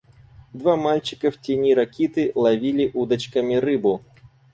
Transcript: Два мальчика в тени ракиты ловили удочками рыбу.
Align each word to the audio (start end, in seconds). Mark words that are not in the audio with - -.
Два 0.51 0.77
мальчика 0.77 1.29
в 1.29 1.37
тени 1.39 1.75
ракиты 1.75 2.31
ловили 2.33 2.89
удочками 2.91 3.53
рыбу. 3.57 4.03